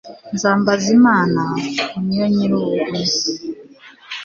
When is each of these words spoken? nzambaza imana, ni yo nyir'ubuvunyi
nzambaza 0.35 0.87
imana, 0.97 1.43
ni 2.05 2.15
yo 2.19 2.25
nyir'ubuvunyi 2.33 3.05